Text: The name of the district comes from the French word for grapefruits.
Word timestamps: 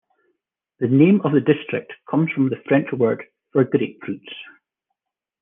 The 0.79 0.87
name 0.87 1.21
of 1.23 1.31
the 1.33 1.39
district 1.41 1.93
comes 2.09 2.31
from 2.31 2.49
the 2.49 2.55
French 2.67 2.87
word 2.91 3.21
for 3.51 3.63
grapefruits. 3.63 4.33